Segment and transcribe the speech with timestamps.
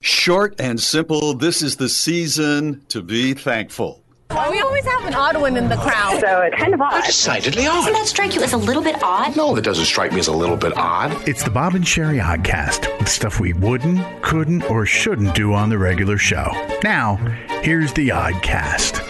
[0.00, 4.04] Short and simple, this is the season to be thankful.
[4.30, 6.20] We always have an odd one in the crowd.
[6.20, 7.02] So it's kind of odd.
[7.04, 7.74] Decidedly odd.
[7.76, 9.36] Doesn't that strike you as a little bit odd?
[9.36, 11.26] No, that doesn't strike me as a little bit odd.
[11.26, 15.70] It's the Bob and Sheri Oddcast with stuff we wouldn't, couldn't, or shouldn't do on
[15.70, 16.52] the regular show.
[16.84, 17.16] Now,
[17.62, 19.07] here's the Oddcast.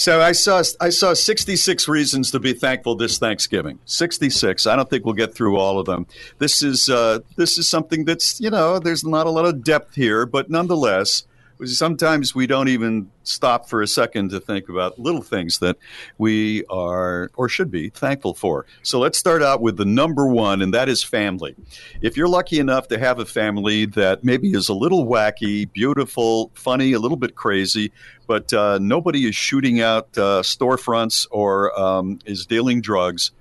[0.00, 3.80] So I saw I saw 66 reasons to be thankful this Thanksgiving.
[3.84, 4.66] 66.
[4.66, 6.06] I don't think we'll get through all of them.
[6.38, 9.96] This is uh, this is something that's you know there's not a lot of depth
[9.96, 11.24] here, but nonetheless,
[11.64, 15.76] sometimes we don't even stop for a second to think about little things that
[16.18, 18.66] we are or should be thankful for.
[18.82, 21.54] So let's start out with the number one, and that is family.
[22.02, 26.50] If you're lucky enough to have a family that maybe is a little wacky, beautiful,
[26.54, 27.92] funny, a little bit crazy,
[28.26, 33.32] but uh, nobody is shooting out uh, storefronts or um, is dealing drugs,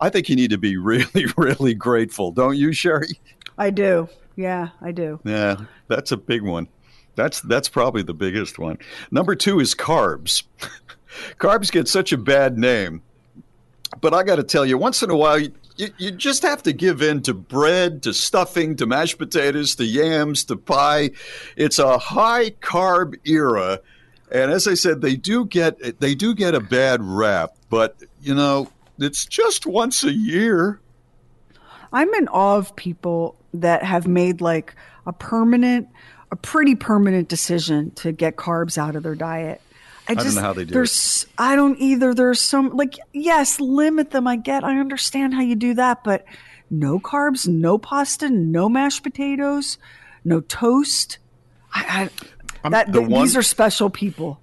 [0.00, 3.12] I think you need to be really, really grateful, don't you, Sheri?
[3.56, 4.08] I do.
[4.36, 5.18] Yeah, I do.
[5.24, 5.56] Yeah,
[5.88, 6.68] that's a big one.
[7.18, 8.78] That's that's probably the biggest one.
[9.10, 10.44] Number two is carbs.
[11.40, 13.02] carbs get such a bad name,
[14.00, 16.72] but I got to tell you, once in a while, you, you just have to
[16.72, 21.10] give in to bread, to stuffing, to mashed potatoes, to yams, to pie.
[21.56, 23.80] It's a high carb era,
[24.30, 28.32] and as I said, they do get they do get a bad rap, but you
[28.32, 30.78] know, it's just once a year.
[31.92, 35.88] I'm in awe of people that have made like a permanent
[36.30, 39.60] a pretty permanent decision to get carbs out of their diet.
[40.08, 41.30] I, just, don't know how they do there's, it.
[41.36, 42.14] I don't either.
[42.14, 44.26] There's some like yes, limit them.
[44.26, 44.64] I get.
[44.64, 46.24] I understand how you do that, but
[46.70, 49.76] no carbs, no pasta, no mashed potatoes,
[50.24, 51.18] no toast.
[51.74, 52.08] I,
[52.64, 54.40] I that the one, these are special people.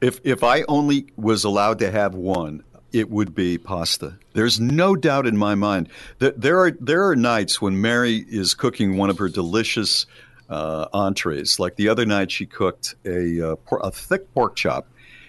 [0.00, 4.18] If if I only was allowed to have one, it would be pasta.
[4.32, 8.54] There's no doubt in my mind that there are there are nights when Mary is
[8.54, 10.06] cooking one of her delicious
[10.48, 11.58] uh, entrees.
[11.58, 14.86] Like the other night, she cooked a, uh, por- a thick pork chop,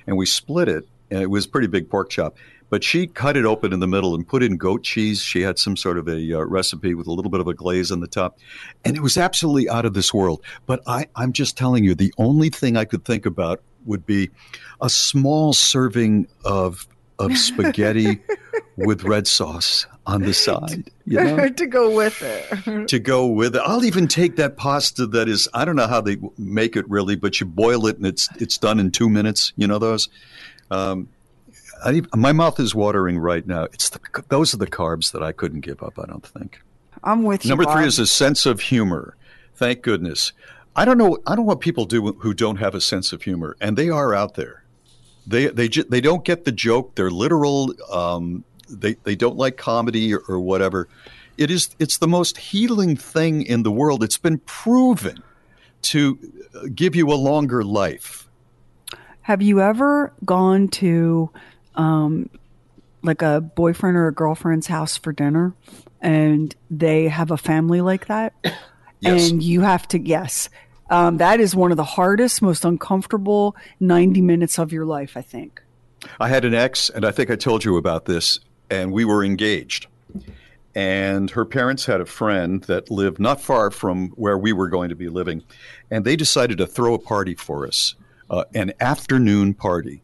[0.07, 0.87] and we split it.
[1.11, 2.35] And it was a pretty big pork chop.
[2.69, 5.21] But she cut it open in the middle and put in goat cheese.
[5.21, 7.91] She had some sort of a uh, recipe with a little bit of a glaze
[7.91, 8.39] on the top.
[8.83, 10.41] And it was absolutely out of this world.
[10.65, 14.31] But I, I'm just telling you, the only thing I could think about would be
[14.81, 16.87] a small serving of
[17.17, 18.19] of spaghetti
[18.77, 20.91] with red sauce on the side.
[21.05, 21.49] You know?
[21.57, 22.87] to go with it.
[22.87, 23.61] to go with it.
[23.65, 27.15] I'll even take that pasta that is I don't know how they make it really,
[27.15, 29.53] but you boil it and it's it's done in two minutes.
[29.55, 30.09] You know those.
[30.71, 31.09] Um,
[31.83, 33.63] I, my mouth is watering right now.
[33.65, 33.99] It's the,
[34.29, 35.99] those are the carbs that I couldn't give up.
[35.99, 36.61] I don't think.
[37.03, 37.49] I'm with you.
[37.49, 37.77] Number Bob.
[37.77, 39.15] three is a sense of humor.
[39.55, 40.31] Thank goodness.
[40.75, 41.17] I don't know.
[41.25, 43.89] I don't know what people do who don't have a sense of humor, and they
[43.89, 44.63] are out there.
[45.25, 46.95] They they they don't get the joke.
[46.95, 47.73] They're literal.
[47.91, 50.87] Um, they they don't like comedy or, or whatever.
[51.37, 54.03] It is it's the most healing thing in the world.
[54.03, 55.23] It's been proven
[55.83, 56.17] to
[56.73, 58.27] give you a longer life.
[59.21, 61.29] Have you ever gone to
[61.75, 62.29] um,
[63.01, 65.53] like a boyfriend or a girlfriend's house for dinner
[66.01, 68.33] and they have a family like that?
[69.01, 69.29] Yes.
[69.29, 70.49] And you have to, yes,
[70.89, 75.21] um, that is one of the hardest, most uncomfortable 90 minutes of your life, I
[75.21, 75.61] think.
[76.19, 78.39] I had an ex, and I think I told you about this,
[78.69, 79.87] and we were engaged.
[80.75, 84.89] And her parents had a friend that lived not far from where we were going
[84.89, 85.43] to be living,
[85.89, 87.95] and they decided to throw a party for us,
[88.29, 90.01] uh, an afternoon party.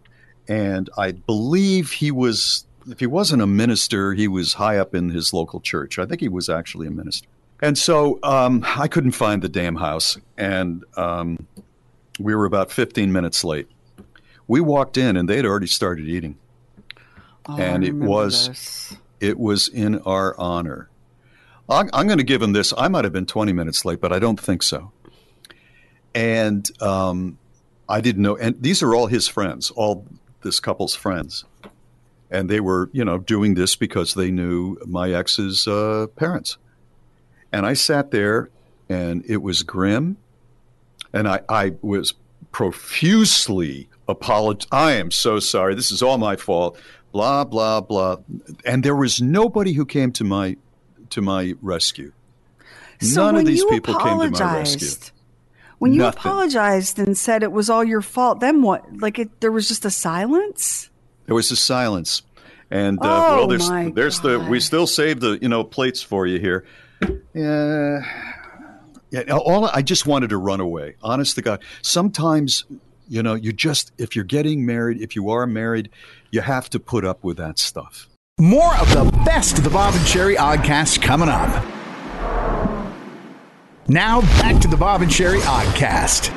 [0.47, 5.09] And I believe he was, if he wasn't a minister, he was high up in
[5.09, 5.99] his local church.
[5.99, 7.27] I think he was actually a minister.
[7.61, 11.47] And so um, I couldn't find the damn house, and um,
[12.19, 13.67] we were about 15 minutes late.
[14.47, 16.37] We walked in, and they had already started eating,
[17.47, 18.97] Oh, and it was this.
[19.19, 20.89] it was in our honor.
[21.69, 22.73] I'm, I'm going to give him this.
[22.77, 24.91] I might have been 20 minutes late, but I don't think so.
[26.13, 27.37] and um,
[27.87, 28.35] I didn't know.
[28.37, 30.05] And these are all his friends, all
[30.43, 31.45] this couple's friends,
[32.29, 36.57] and they were, you know, doing this because they knew my ex's uh, parents.
[37.51, 38.49] And I sat there,
[38.89, 40.17] and it was grim,
[41.13, 42.13] and I, I was
[42.51, 44.69] profusely apologizing.
[44.71, 45.75] I am so sorry.
[45.75, 46.77] This is all my fault.
[47.11, 48.17] Blah blah blah.
[48.65, 50.57] And there was nobody who came to my
[51.09, 52.13] to my rescue.
[53.01, 54.87] So None of these people came to my rescue.
[55.79, 56.19] When you Nothing.
[56.19, 58.85] apologized and said it was all your fault, then what?
[59.01, 60.89] Like it, there was just a silence.
[61.25, 62.21] There was a silence,
[62.69, 66.03] and uh, Oh, well, there's my there's the we still saved the you know plates
[66.03, 66.65] for you here.
[67.33, 68.01] Yeah,
[69.09, 69.21] yeah.
[69.35, 70.95] All I just wanted to run away.
[71.01, 72.63] Honest to God, sometimes
[73.07, 75.89] you know you just if you're getting married, if you are married,
[76.31, 78.07] you have to put up with that stuff.
[78.39, 81.49] More of the best of the Bob and Sheri Oddcast coming up.
[83.87, 86.31] Now back to the Bob and Sheri Oddcast.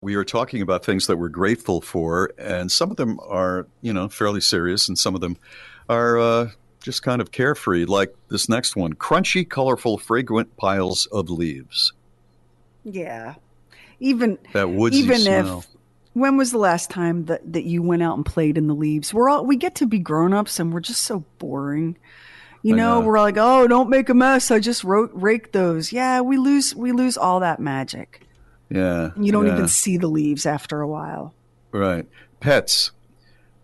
[0.00, 3.92] we are talking about things that we're grateful for, and some of them are, you
[3.92, 5.36] know, fairly serious, and some of them
[5.88, 6.50] are uh,
[6.82, 11.92] just kind of carefree, like this next one crunchy, colorful, fragrant piles of leaves.
[12.84, 13.34] Yeah.
[14.00, 15.58] Even That woodsy even smell.
[15.60, 15.66] if
[16.14, 19.12] when was the last time that, that you went out and played in the leaves?
[19.14, 21.96] We're all we get to be grown ups and we're just so boring.
[22.62, 23.06] You know, know.
[23.06, 24.50] we're like, oh, don't make a mess.
[24.50, 25.92] I just wrote, rake those.
[25.92, 28.22] Yeah, we lose we lose all that magic.
[28.68, 29.10] Yeah.
[29.16, 31.34] You don't yeah, even see the leaves after a while.
[31.70, 32.06] Right.
[32.40, 32.92] Pets.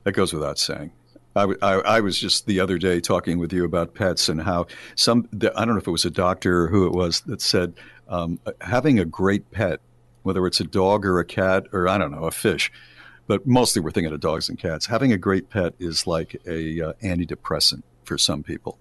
[0.04, 0.92] That goes without saying.
[1.36, 4.66] I, I- I was just the other day talking with you about pets and how
[4.94, 7.40] some, the, I don't know if it was a doctor or who it was that
[7.40, 7.74] said
[8.08, 9.80] um, having a great pet,
[10.22, 12.70] whether it's a dog or a cat or I don't know, a fish,
[13.26, 14.86] but mostly we're thinking of dogs and cats.
[14.86, 18.78] Having a great pet is like a uh, antidepressant for some people.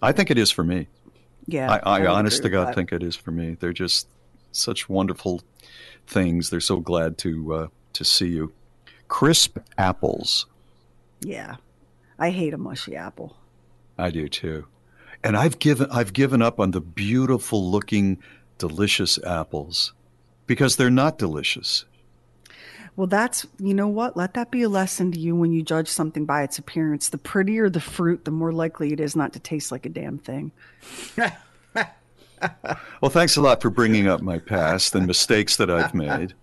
[0.00, 0.88] I think it is for me.
[1.46, 1.70] Yeah.
[1.84, 2.74] I, I honest to God that.
[2.74, 3.56] think it is for me.
[3.58, 4.08] They're just
[4.52, 5.42] such wonderful
[6.06, 6.50] things.
[6.50, 8.52] They're so glad to uh, to see you.
[9.08, 10.46] Crisp apples,
[11.20, 11.56] Yeah.
[12.22, 13.36] I hate a mushy apple.
[13.98, 14.66] I do too.
[15.24, 18.22] And I've given I've given up on the beautiful looking,
[18.58, 19.92] delicious apples
[20.46, 21.84] because they're not delicious.
[22.94, 24.16] Well, that's, you know what?
[24.16, 27.08] Let that be a lesson to you when you judge something by its appearance.
[27.08, 30.18] The prettier the fruit, the more likely it is not to taste like a damn
[30.18, 30.52] thing.
[33.00, 36.34] Well, thanks a lot for bringing up my past and mistakes that I've made.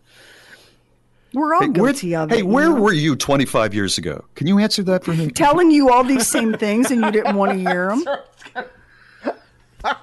[1.33, 2.39] We're all Hey, where, guilty of hey, it.
[2.39, 2.81] you where know?
[2.81, 4.25] were you 25 years ago?
[4.35, 5.27] Can you answer that for me?
[5.31, 8.65] telling you all these same things and you didn't want to hear them?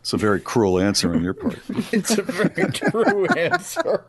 [0.00, 1.58] It's a very cruel answer on your part.
[1.92, 4.04] It's a very true answer.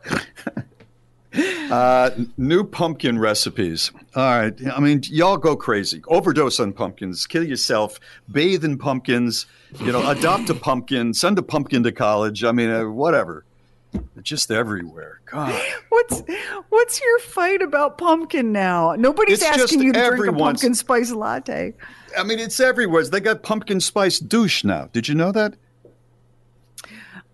[1.70, 3.92] Uh, new pumpkin recipes.
[4.16, 4.54] All right.
[4.74, 6.02] I mean, y'all go crazy.
[6.08, 7.26] Overdose on pumpkins.
[7.26, 8.00] Kill yourself.
[8.30, 9.46] Bathe in pumpkins.
[9.80, 11.14] You know, adopt a pumpkin.
[11.14, 12.42] Send a pumpkin to college.
[12.44, 13.44] I mean, uh, whatever.
[13.92, 15.20] They're just everywhere.
[15.26, 15.60] God.
[15.88, 16.22] What's
[16.68, 18.94] what's your fight about pumpkin now?
[18.96, 21.74] Nobody's It's asking you to drink a pumpkin spice latte.
[22.18, 23.04] I mean, it's everywhere.
[23.04, 24.88] They got pumpkin spice douche now.
[24.92, 25.54] Did you know that?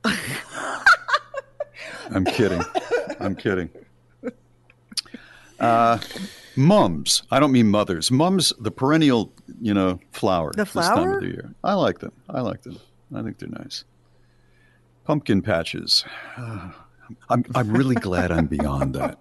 [2.11, 2.63] I'm kidding.
[3.21, 3.69] I'm kidding.
[5.59, 5.99] Uh,
[6.55, 7.23] mums.
[7.31, 8.11] I don't mean mothers.
[8.11, 10.53] Mums, the perennial, you know, flower.
[10.53, 11.17] The This time flower?
[11.17, 11.55] of the year.
[11.65, 12.13] I like them.
[12.29, 12.79] I like them.
[13.15, 13.85] I think they're nice.
[15.07, 16.05] Pumpkin patches.
[16.37, 19.19] I'm, I'm really glad I'm beyond that.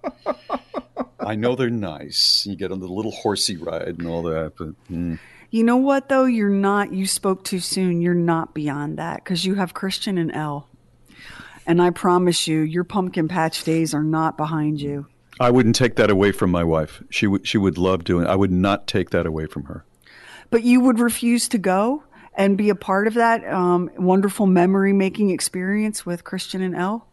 [1.20, 2.46] I know they're nice.
[2.48, 5.20] You get on the little horsey ride and all that, but mm,
[5.51, 6.25] You know what though?
[6.25, 6.92] You're not.
[6.94, 8.01] You spoke too soon.
[8.01, 10.68] You're not beyond that because you have Christian and Elle,
[11.68, 15.06] and I promise you, your pumpkin patch days are not behind you.
[15.39, 17.04] I wouldn't take that away from my wife.
[17.12, 18.25] She would she would love doing.
[18.25, 18.30] it.
[18.30, 19.86] I would not take that away from her.
[20.50, 22.04] But you would refuse to go
[22.38, 27.08] and be a part of that um, wonderful memory making experience with Christian and Elle.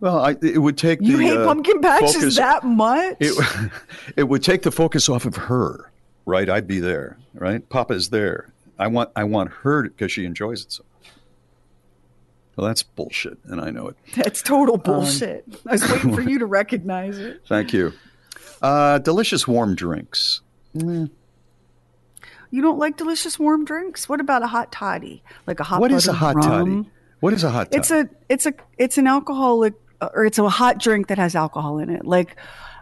[0.00, 3.16] Well, I, it would take You the hate uh, pumpkin patches focus- that much?
[3.20, 3.70] It,
[4.16, 5.92] it would take the focus off of her,
[6.26, 6.50] right?
[6.50, 7.66] I'd be there, right?
[7.68, 8.52] Papa's there.
[8.78, 10.84] I want I want her because she enjoys it so.
[12.56, 13.96] Well, that's bullshit, and I know it.
[14.14, 15.44] That's total bullshit.
[15.66, 17.42] I was waiting for you to recognize it.
[17.48, 17.92] Thank you.
[18.60, 20.40] Uh, delicious warm drinks.
[22.52, 24.08] You don't like delicious warm drinks?
[24.08, 25.24] What about a hot toddy?
[25.46, 25.80] Like a hot toddy?
[25.80, 26.90] What is a hot buttered toddy?
[27.20, 27.78] What is a hot toddy?
[27.78, 31.78] It's a it's a it's an alcoholic or it's a hot drink that has alcohol
[31.78, 32.04] in it.
[32.04, 32.36] Like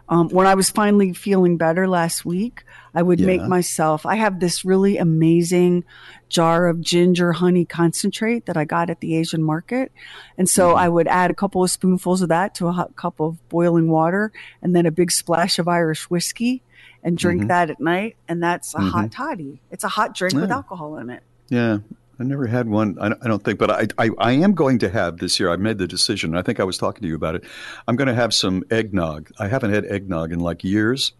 [0.09, 4.05] um, when I was finally feeling better last week, I would make myself.
[4.05, 5.85] I have this really amazing
[6.27, 9.93] jar of ginger honey concentrate that I got at the Asian market,
[10.37, 10.79] and so Mm-hmm.
[10.79, 13.89] I would add a couple of spoonfuls of that to a hot cup of boiling
[13.89, 16.61] water, and then a big splash of Irish whiskey,
[17.03, 17.47] and drink Mhm.
[17.49, 18.15] that at night.
[18.27, 18.89] And that's a Mhm.
[18.89, 19.61] hot toddy.
[19.71, 21.23] It's a hot drink with alcohol in it.
[21.49, 21.79] yeah,
[22.19, 22.97] I never had one.
[22.99, 25.49] I don't, think, but I, I, I am going to have this year.
[25.49, 26.35] I made the decision.
[26.37, 27.43] I think I was talking to you about it.
[27.87, 29.31] I'm going to have some eggnog.
[29.39, 31.13] I haven't had eggnog in like years.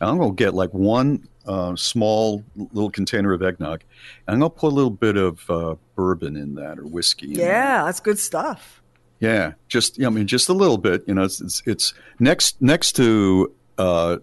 [0.00, 3.82] And I'm going to get like one uh, small little container of eggnog.
[4.26, 7.34] And I'm going to put a little bit of uh, bourbon in that or whiskey.
[7.34, 7.40] that.
[7.42, 8.80] Yeah, that's good stuff.
[9.20, 11.02] Yeah, just I mean, just a little bit.
[11.06, 14.18] You know, it's it's, it's next next to uh,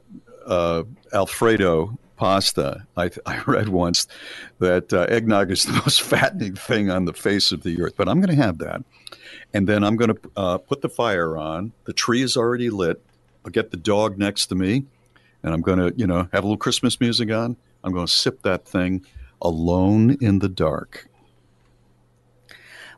[0.45, 0.83] uh,
[1.13, 2.85] Alfredo pasta.
[2.95, 4.07] I, I read once
[4.59, 7.95] that uh, eggnog is the most fattening thing on the face of the earth.
[7.97, 8.83] But I'm going to have that,
[9.53, 11.71] and then I'm going to uh, put the fire on.
[11.85, 13.01] The tree is already lit.
[13.43, 14.85] I'll get the dog next to me,
[15.43, 17.57] and I'm going to you know have a little Christmas music on.
[17.83, 19.05] I'm going to sip that thing
[19.41, 21.07] alone in the dark.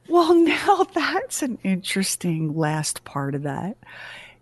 [0.09, 3.77] Well, now that's an interesting last part of that.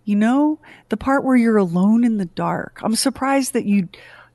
[0.04, 2.80] You know, the part where you're alone in the dark.
[2.84, 3.88] I'm surprised that you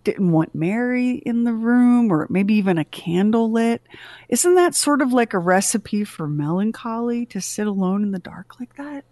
[0.05, 3.83] didn't want Mary in the room or maybe even a candle lit.
[4.29, 8.61] Isn't that sort of like a recipe for melancholy to sit alone in the dark
[8.61, 9.05] like that?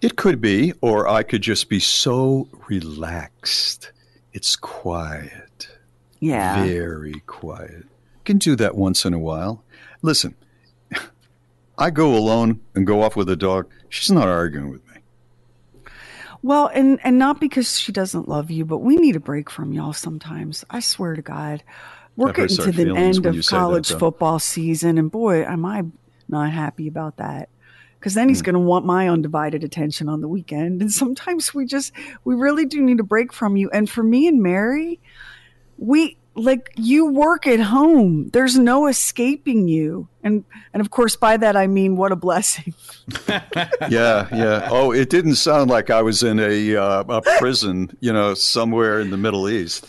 [0.00, 3.92] It could be, or I could just be so relaxed.
[4.32, 5.68] It's quiet.
[6.18, 6.64] Yeah.
[6.64, 7.86] Very quiet.
[8.24, 9.62] Can do that once in a while.
[10.02, 10.34] Listen,
[11.78, 13.70] I go alone and go off with a dog.
[13.88, 14.93] She's not arguing with me.
[16.44, 19.72] Well, and and not because she doesn't love you, but we need a break from
[19.72, 20.62] y'all sometimes.
[20.68, 21.62] I swear to God.
[22.16, 25.84] We're getting to the end of say that, college football season and boy, am I
[26.28, 27.48] not happy about that.
[28.00, 28.44] Cuz then he's Hmm.
[28.44, 31.92] going to want my undivided attention on the weekend and sometimes we just
[32.24, 33.70] we really do need a break from you.
[33.70, 35.00] And for me and Mary,
[35.78, 38.30] we like you work at home.
[38.32, 40.08] There's no escaping you.
[40.22, 42.74] And and of course by that I mean what a blessing.
[43.90, 44.68] Yeah, yeah.
[44.70, 48.98] Oh, it didn't sound like I was in a uh, a prison, you know, somewhere
[49.00, 49.86] in the Middle East.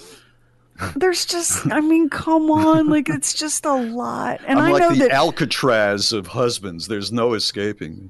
[0.97, 4.81] There's just, I mean, come on, like it's just a lot, and I'm I like
[4.81, 6.87] know the that Alcatraz of husbands.
[6.87, 8.09] There's no escaping.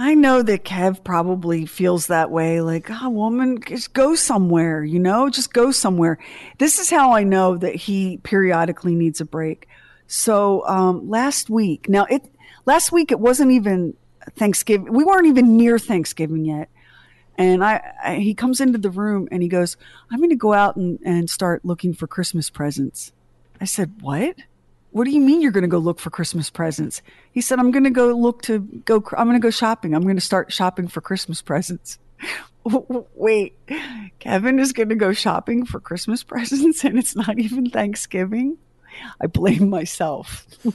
[0.00, 2.60] I know that Kev probably feels that way.
[2.60, 6.18] Like, ah, woman, just go somewhere, you know, just go somewhere.
[6.58, 9.66] This is how I know that he periodically needs a break.
[10.06, 12.22] So um, last week, now it
[12.64, 13.94] last week it wasn't even
[14.36, 14.92] Thanksgiving.
[14.92, 16.68] We weren't even near Thanksgiving yet.
[17.36, 19.76] And I, I he comes into the room and he goes,
[20.10, 23.12] "I'm going to go out and, and start looking for Christmas presents."
[23.60, 24.36] I said, "What?
[24.98, 27.70] What do you mean you're going to go look for Christmas presents?" He said, "I'm
[27.70, 28.96] going to go look to go.
[29.16, 29.94] I'm going to go shopping.
[29.94, 32.00] I'm going to start shopping for Christmas presents."
[33.14, 33.54] Wait,
[34.18, 38.58] Kevin is going to go shopping for Christmas presents, and it's not even Thanksgiving.
[39.20, 40.46] I blame myself.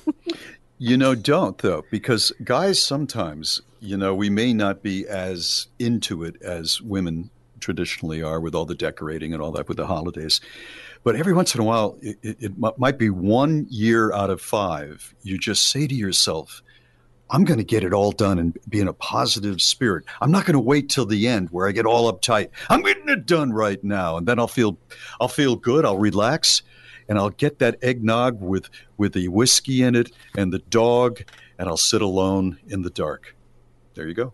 [0.80, 6.24] You know, don't though, because guys sometimes, you know, we may not be as into
[6.24, 7.30] it as women
[7.63, 10.41] traditionally are with all the decorating and all that with the holidays.
[11.03, 14.29] But every once in a while, it, it, it mi- might be one year out
[14.29, 16.62] of five, you just say to yourself,
[17.29, 20.05] I'm going to get it all done and be in a positive spirit.
[20.22, 22.50] I'm not going to wait till the end where I get all uptight.
[22.70, 24.77] I'm getting it done right now, and then I'll feel,
[25.20, 25.84] I'll feel good.
[25.84, 26.62] I'll relax,
[27.10, 31.24] and I'll get that eggnog with with the whiskey in it and the dog,
[31.58, 33.36] and I'll sit alone in the dark.
[33.96, 34.34] There you go.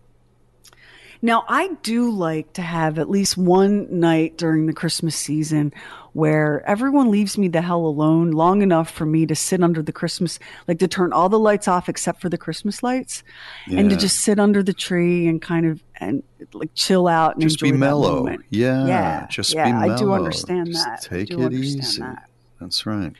[1.22, 5.72] Now, I do like to have at least one night during the Christmas season
[6.12, 9.92] where everyone leaves me the hell alone long enough for me to sit under the
[9.92, 13.22] Christmas, like to turn all the lights off except for the Christmas lights,
[13.66, 16.22] and to just sit under the tree and kind of and
[16.52, 18.26] like chill out and Just be mellow.
[18.48, 19.66] Yeah, yeah, just yeah.
[19.66, 19.94] be mellow.
[19.94, 21.02] I do understand Just that.
[21.02, 22.00] Take it easy.
[22.00, 22.28] that.
[22.60, 23.12] That's right.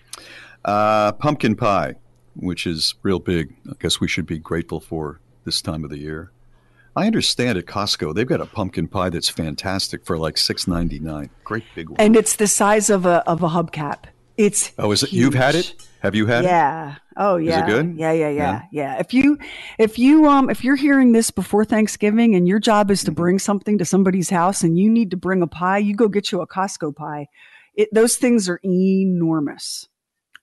[0.64, 1.94] Uh, pumpkin pie,
[2.34, 3.54] which is real big.
[3.68, 6.32] I guess we should be grateful for this time of the year.
[6.96, 10.98] I understand at Costco they've got a pumpkin pie that's fantastic for like six ninety
[10.98, 11.30] nine.
[11.44, 12.00] Great big one.
[12.00, 14.04] And it's the size of a of a hubcap.
[14.36, 15.12] It's oh, is it?
[15.12, 15.74] You've had it?
[16.00, 16.48] Have you had yeah.
[16.48, 16.52] it?
[16.52, 16.96] Yeah.
[17.16, 17.66] Oh it yeah.
[17.66, 17.94] good?
[17.96, 18.62] Yeah, yeah, yeah, Yeah.
[18.72, 18.98] yeah.
[18.98, 19.38] If you
[19.78, 23.14] if you um if you're hearing this before Thanksgiving and your job is to Mm-hmm.
[23.22, 26.32] bring something to somebody's house and you need to bring a pie, you go get
[26.32, 27.28] you a Costco pie.
[27.74, 29.88] It, those things are enormous.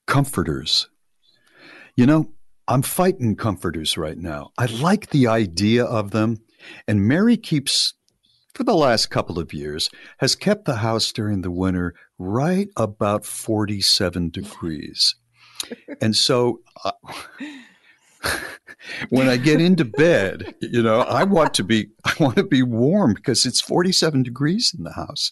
[0.05, 0.89] comforters.
[1.95, 2.29] You know,
[2.67, 4.51] I'm fighting comforters right now.
[4.57, 6.37] I like the idea of them.
[6.87, 7.93] And Mary keeps,
[8.53, 13.25] for the last couple of years, has kept the house during the winter right about
[13.25, 15.15] 47 degrees.
[16.01, 16.91] And so uh,
[19.09, 22.63] when I get into bed, you know, I want to be I want to be
[22.63, 25.31] warm because it's 47 degrees in the house.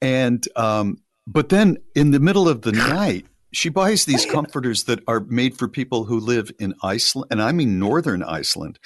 [0.00, 5.00] And um but then in the middle of the night, she buys these comforters that
[5.06, 8.78] are made for people who live in Iceland, and I mean northern Iceland.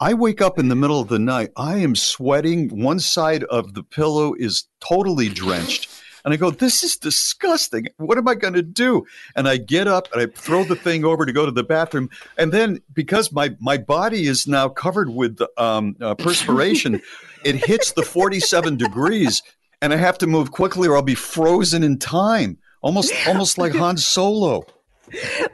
[0.00, 1.50] I wake up in the middle of the night.
[1.56, 2.68] I am sweating.
[2.68, 5.88] One side of the pillow is totally drenched.
[6.24, 7.88] And I go, this is disgusting.
[7.98, 9.04] What am I going to do?
[9.36, 12.08] And I get up and I throw the thing over to go to the bathroom.
[12.38, 17.02] And then because my, my body is now covered with um, uh, perspiration,
[17.44, 19.42] it hits the 47 degrees
[19.82, 22.56] and I have to move quickly or I'll be frozen in time.
[22.84, 24.66] Almost, almost like Han Solo.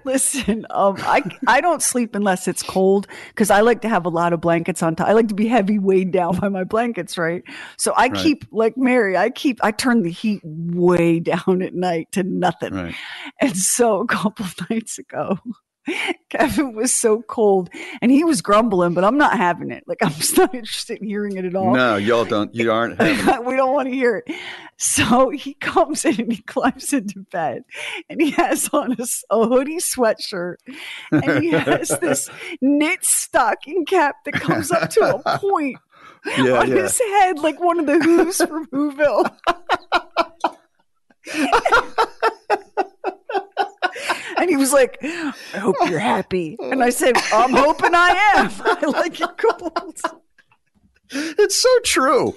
[0.04, 4.08] Listen, um, I I don't sleep unless it's cold because I like to have a
[4.08, 5.08] lot of blankets on top.
[5.08, 7.42] I like to be heavy weighed down by my blankets, right?
[7.76, 8.16] So I Right.
[8.16, 9.16] keep like Mary.
[9.16, 12.75] I keep I turn the heat way down at night to nothing.
[12.75, 12.94] Right.
[13.40, 15.38] And so a couple of nights ago,
[16.30, 17.70] Kevin was so cold
[18.00, 19.82] and he was grumbling, but I'm not having it.
[19.87, 21.75] Like I'm just not interested in hearing it at all.
[21.75, 22.54] No, y'all don't.
[22.54, 23.34] You aren't having.
[23.34, 23.44] it.
[23.44, 24.34] we don't want to hear it.
[24.80, 27.64] So he comes in and he climbs into bed
[28.08, 28.96] and he has on
[29.30, 30.56] a hoodie sweatshirt
[31.12, 32.30] and he has this
[32.62, 35.76] knit stocking cap that comes up to a point
[36.37, 36.82] Yeah, on yeah.
[36.82, 39.30] his head like one of the hooves from Whoville.
[44.37, 46.56] and he was like, I hope you're happy.
[46.60, 48.50] And I said, I'm hoping I am.
[48.64, 50.00] I like it cold.
[51.10, 52.34] It's so true.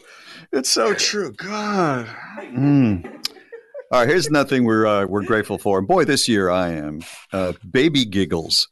[0.54, 1.32] It's so true.
[1.32, 2.06] God.
[2.40, 3.04] Mm.
[3.92, 5.80] All right, here's nothing we're uh, we're grateful for.
[5.80, 8.68] And boy, this year I am uh, baby giggles.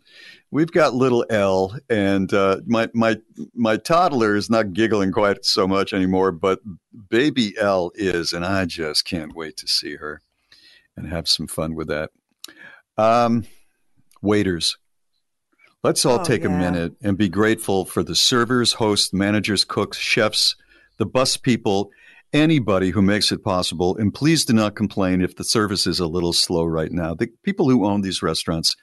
[0.52, 3.18] We've got little Elle, and uh, my my
[3.56, 6.60] my toddler is not giggling quite so much anymore, but
[7.10, 10.22] baby Elle is, and I just can't wait to see her
[10.96, 12.12] and have some fun with that.
[12.96, 13.48] Um,
[14.22, 14.78] waiters,
[15.84, 19.98] let's all Oh, take a minute and be grateful for the servers, hosts, managers, cooks,
[19.98, 20.56] chefs,
[21.02, 21.90] the bus people,
[22.32, 23.98] anybody who makes it possible.
[23.98, 27.16] And please do not complain if the service is a little slow right now.
[27.16, 28.76] The people who own these restaurants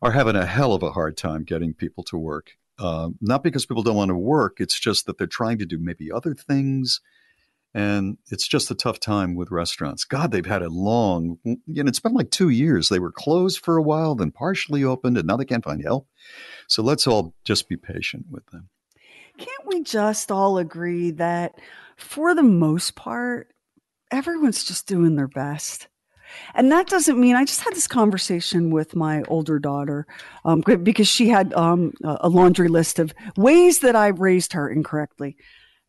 [0.00, 2.52] are having a hell of a hard time getting people to work.
[2.78, 5.78] Um, not because people don't want to work, it's just that they're trying to do
[5.80, 7.00] maybe other things.
[7.74, 10.04] And it's just a tough time with restaurants.
[10.04, 12.88] God, they've had a long, know, it's been like two years.
[12.88, 16.06] They were closed for a while, then partially opened, and now they can't find help.
[16.68, 18.68] So let's all just be patient with them.
[19.38, 21.54] Can't we just all agree that
[21.96, 23.48] for the most part,
[24.10, 25.88] everyone's just doing their best?
[26.54, 30.06] And that doesn't mean I just had this conversation with my older daughter
[30.44, 35.36] um, because she had um, a laundry list of ways that I raised her incorrectly.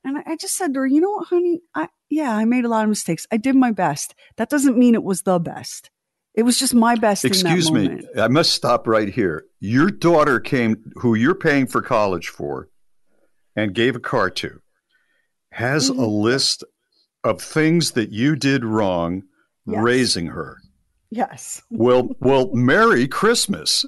[0.03, 1.62] And I- just said to her, you know what, honey?
[1.75, 3.27] I, yeah, I made a lot of mistakes.
[3.31, 4.15] I did my best.
[4.38, 5.89] That doesn't mean it was the best.
[6.35, 8.05] It was just my best Excuse in that me, moment.
[8.17, 9.43] I must stop right here.
[9.59, 12.69] Your daughter came, who you're paying for college for,
[13.55, 14.62] and gave a car to,
[15.51, 15.99] has Mm-hmm.
[15.99, 16.63] a list
[17.23, 19.23] of things that you did wrong
[19.65, 19.81] Yes.
[19.83, 20.57] raising her.
[21.12, 21.62] Yes.
[21.69, 23.85] Well, well, Merry Christmas.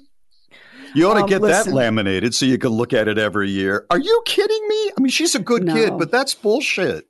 [0.93, 1.71] You ought to Um, get listen.
[1.71, 3.85] that laminated so you can look at it every year.
[3.89, 4.91] Are you kidding me?
[4.97, 5.73] I mean, she's a good No.
[5.73, 7.07] kid, but that's bullshit.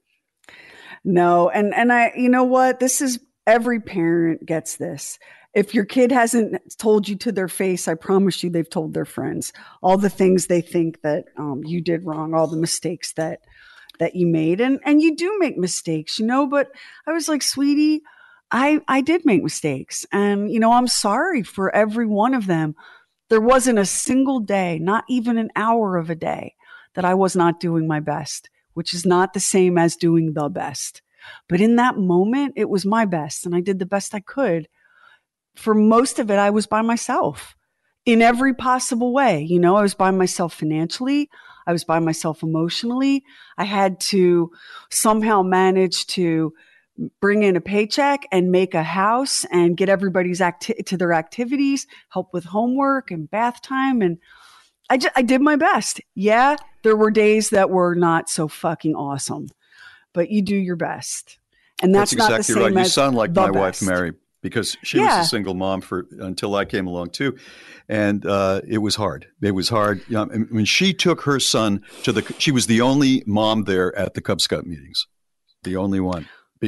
[1.04, 2.80] No, and and I you know what?
[2.80, 5.18] This is every parent gets this.
[5.54, 9.06] If your kid hasn't told you to their face, I promise you they've told their
[9.06, 9.52] friends
[9.84, 13.42] all the things they think that um, you did wrong, all the mistakes that
[14.00, 16.48] that you made, and and you do make mistakes, you know.
[16.48, 16.72] But
[17.06, 18.02] I was like, sweetie,
[18.50, 22.76] I I did make mistakes, and you know I'm sorry for every one of them.
[23.30, 26.56] There wasn't a single day, not even an hour of a day,
[26.96, 30.50] that I was not doing my best, which is not the same as doing the
[30.50, 31.02] best.
[31.48, 34.68] But in that moment, it was my best, and I did the best I could.
[35.56, 37.56] For most of it, I was by myself
[38.06, 39.42] in every possible way.
[39.42, 41.30] You know, I was by myself financially,
[41.68, 43.24] I was by myself emotionally.
[43.58, 44.52] I had to
[44.90, 46.54] somehow manage to
[47.20, 51.88] bring in a paycheck and make a house and get everybody's acti- to their activities,
[52.10, 54.18] help with homework and bath time and
[54.90, 56.02] I just, I did my best.
[56.16, 59.48] Yeah, there were days that were not so fucking awesome,
[60.12, 61.40] but you do your best.
[61.82, 62.84] And that's, not the exactly same right.
[62.84, 63.82] You sound like my wife.
[63.82, 64.12] Mary,
[64.42, 65.20] because she Yeah.
[65.20, 67.38] was a single mom for until I came along too,
[67.90, 69.28] and uh, it was hard.
[69.42, 70.02] It was hard.
[70.08, 72.22] You know, I mean, she took her son to the.
[72.40, 75.08] She was the only mom there at the Cub Scout meetings,
[75.64, 76.28] the only one.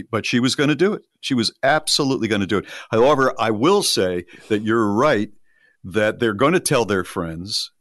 [0.10, 1.04] But she was going to do it.
[1.22, 2.66] She was absolutely going to do it.
[2.90, 5.30] However, I will say that you're right
[5.84, 7.72] that they're going to tell their friends,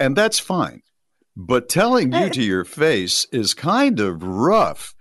[0.00, 0.80] and that's fine.
[1.34, 4.94] But telling you to your face is kind of rough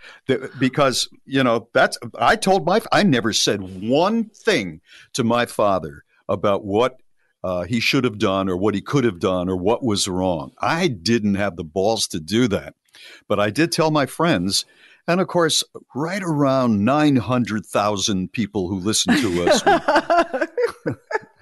[0.59, 4.79] because, you know, that's, I told my, I never said one thing
[5.13, 7.01] to my father about what
[7.43, 10.51] uh, he should have done or what he could have done or what was wrong.
[10.59, 12.75] I didn't have the balls to do that.
[13.27, 14.65] But I did tell my friends.
[15.07, 15.63] And of course,
[15.93, 19.63] right around 900,000 people who listen to us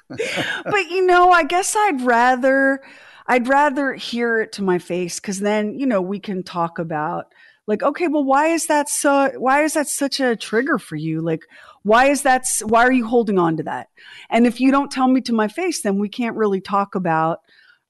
[0.09, 2.81] but you know, I guess I'd rather
[3.29, 7.33] I'd rather hear it to my face because then you know we can talk about
[7.69, 9.31] Like, okay, well, why is that so?
[9.37, 11.21] Why is that such a trigger for you?
[11.21, 11.43] Like,
[11.83, 12.47] why is that?
[12.63, 13.89] Why are you holding on to that?
[14.31, 17.41] And if you don't tell me to my face, then we can't really talk about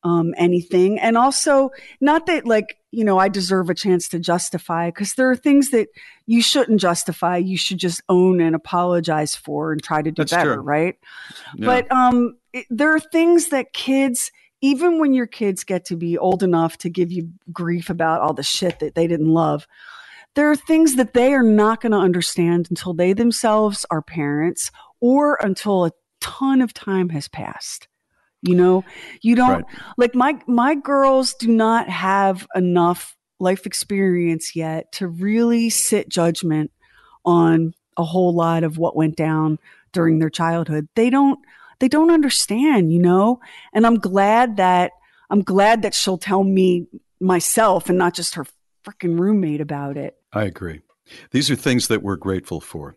[0.04, 1.00] um, anything.
[1.00, 1.70] And also,
[2.02, 5.70] not that like you know I deserve a chance to justify, because there are things
[5.72, 5.88] that
[6.26, 7.38] you shouldn't justify.
[7.38, 10.64] You should just own and apologize for and try to do That's better, true.
[10.64, 10.98] right?
[11.56, 11.66] Yeah.
[11.66, 16.18] But um, it, there are things that kids, even when your kids get to be
[16.18, 19.68] old enough to give you grief about all the shit that they didn't love,
[20.36, 24.72] there are things that they are not going to understand until they themselves are parents
[25.00, 25.92] or until a
[26.22, 27.88] ton of time has passed.
[28.42, 28.86] You know,
[29.22, 29.66] you don't Right.
[29.98, 36.72] like my my girls do not have enough life experience yet to really sit judgment
[37.26, 39.60] on a whole lot of what went down
[39.92, 40.88] during their childhood.
[40.96, 41.40] They don't
[41.80, 43.40] they don't understand, you know?
[43.74, 44.92] And I'm glad that
[45.30, 46.88] I'm glad that she'll tell me
[47.20, 48.46] myself and not just her
[48.84, 50.16] freaking roommate about it.
[50.34, 50.82] I agree.
[51.32, 52.96] These are things that we're grateful for.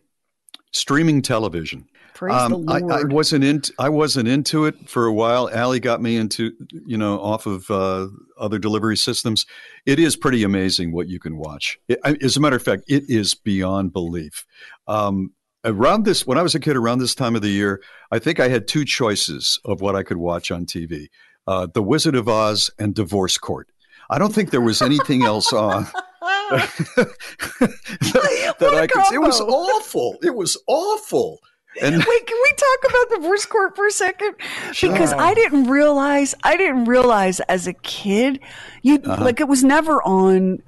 [0.71, 1.87] Streaming television.
[2.13, 2.93] Praise Um, the I, Lord.
[2.93, 3.61] I wasn't in.
[3.79, 5.49] I wasn't into it for a while.
[5.49, 6.51] Allie got me into,
[6.85, 8.07] you know, off of uh,
[8.39, 9.45] other delivery systems.
[9.85, 11.79] It is pretty amazing what you can watch.
[11.87, 14.45] It, as a matter of fact, it is beyond belief.
[14.87, 15.31] Um,
[15.65, 18.39] around this, when I was a kid, around this time of the year, I think
[18.39, 21.07] I had two choices of what I could watch on TV:
[21.47, 23.69] uh, The Wizard of Oz and Divorce Court.
[24.09, 25.87] I don't think there was anything else on.
[26.51, 29.13] that, that I could.
[29.13, 30.17] It was awful.
[30.21, 31.39] It was awful.
[31.81, 34.35] And Wait, can we talk about the divorce court for a second?
[34.73, 34.91] Sure.
[34.91, 38.39] Because I didn't realize, I didn't realize as a kid,
[38.83, 39.23] you Uh-huh.
[39.23, 40.61] like it was never on.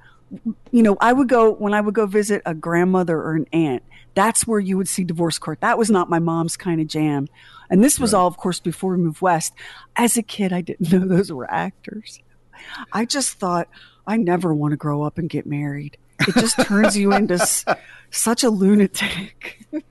[0.72, 3.84] You know, I would go when I would go visit a grandmother or an aunt.
[4.16, 5.60] That's where you would see divorce court.
[5.60, 7.28] That was not my mom's kind of jam,
[7.70, 9.52] and this was all, of course, before we moved west.
[9.94, 12.18] As a kid, I didn't know those were actors.
[12.92, 13.68] I just thought
[14.06, 15.98] I never want to grow up and get married.
[16.26, 17.64] It just turns you into s-
[18.10, 19.60] such a lunatic.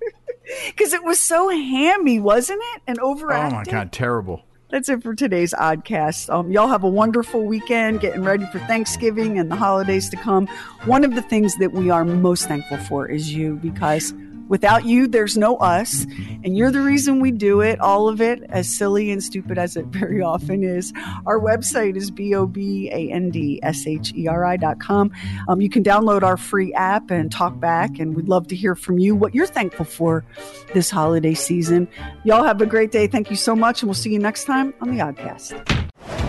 [0.68, 2.82] Because it was so hammy, wasn't it?
[2.86, 3.54] And overacting.
[3.54, 4.44] Oh my god, terrible.
[4.70, 6.34] That's it for today's Oddcast.
[6.34, 10.48] Um, y'all have a wonderful weekend, getting ready for Thanksgiving and the holidays to come.
[10.86, 14.12] One of the things that we are most thankful for is you, because
[14.48, 16.06] without you, there's no us,
[16.44, 17.80] and you're the reason we do it.
[17.80, 20.94] All of it, as silly and stupid as it very often is.
[21.26, 24.80] Our website is b o b a n d s h e r i dot
[24.80, 25.12] com.
[25.48, 28.76] Um, you can download our free app and talk back, and we'd love to hear
[28.76, 30.24] from you what you're thankful for
[30.74, 31.88] this holiday season.
[32.24, 33.08] Y'all have a great day.
[33.08, 35.85] Thank you so much, and we'll see you next time on the Oddcast.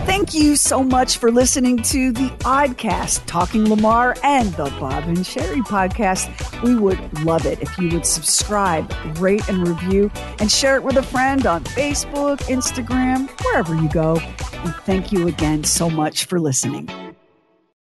[0.07, 5.17] Thank you so much for listening to the Oddcast, Talking Lamar and the Bob and
[5.17, 6.63] Sheri podcast.
[6.63, 8.89] We would love it if you would subscribe,
[9.19, 14.15] rate, and review, and share it with a friend on Facebook, Instagram, wherever you go.
[14.15, 17.06] And thank you again so much for listening.